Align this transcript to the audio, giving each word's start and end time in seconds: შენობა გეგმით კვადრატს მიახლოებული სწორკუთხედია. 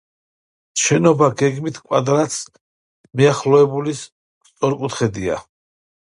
შენობა 0.83 1.27
გეგმით 1.41 1.77
კვადრატს 1.89 2.39
მიახლოებული 3.21 3.95
სწორკუთხედია. 4.01 5.39